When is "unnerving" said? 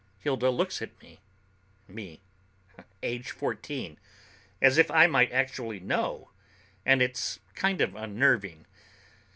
7.93-8.65